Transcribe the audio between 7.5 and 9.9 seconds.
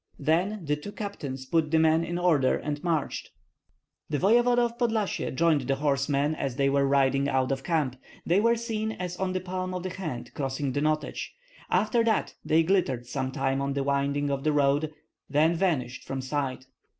of camp. They were seen as on the palm of